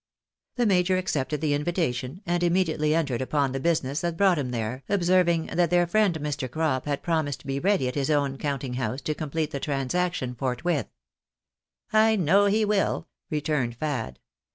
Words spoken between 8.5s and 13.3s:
house to complete the transaction forthwith." I know he will,"